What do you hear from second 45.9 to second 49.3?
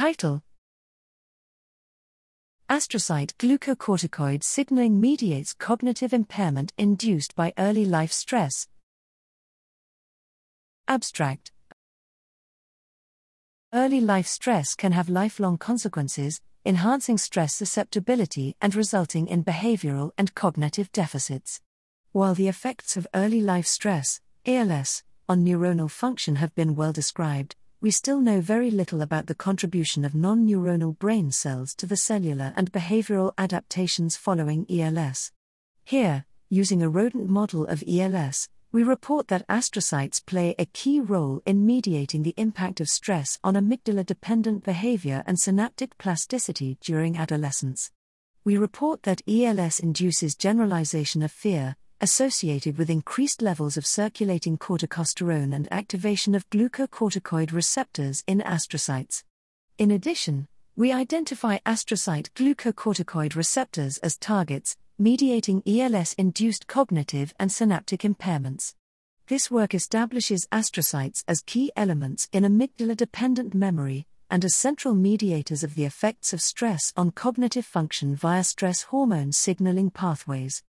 plasticity during adolescence. We report that